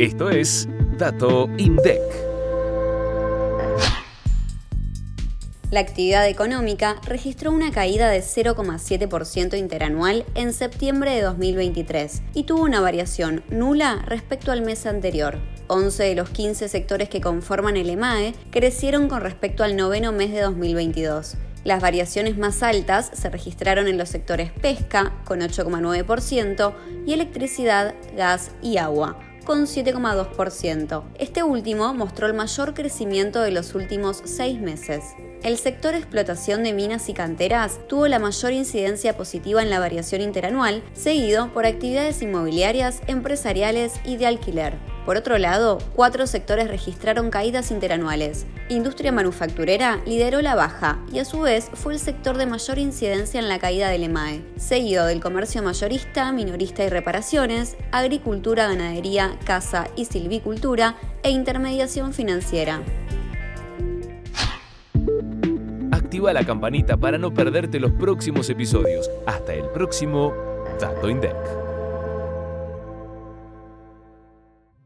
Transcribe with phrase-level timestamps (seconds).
[0.00, 0.66] Esto es
[0.98, 2.00] Dato INDEC.
[5.70, 12.64] La actividad económica registró una caída de 0,7% interanual en septiembre de 2023 y tuvo
[12.64, 15.38] una variación nula respecto al mes anterior.
[15.68, 20.32] 11 de los 15 sectores que conforman el EMAE crecieron con respecto al noveno mes
[20.32, 21.36] de 2022.
[21.62, 26.74] Las variaciones más altas se registraron en los sectores pesca, con 8,9%,
[27.06, 31.04] y electricidad, gas y agua, con 7,2%.
[31.18, 35.04] Este último mostró el mayor crecimiento de los últimos seis meses.
[35.42, 40.22] El sector explotación de minas y canteras tuvo la mayor incidencia positiva en la variación
[40.22, 44.93] interanual, seguido por actividades inmobiliarias, empresariales y de alquiler.
[45.04, 48.46] Por otro lado, cuatro sectores registraron caídas interanuales.
[48.68, 53.38] Industria manufacturera lideró la baja y a su vez fue el sector de mayor incidencia
[53.38, 59.88] en la caída del EMAE, seguido del comercio mayorista, minorista y reparaciones, agricultura, ganadería, caza
[59.96, 62.80] y silvicultura e intermediación financiera
[66.14, 69.10] activa la campanita para no perderte los próximos episodios.
[69.26, 70.32] Hasta el próximo
[70.78, 71.63] Dato INDEC.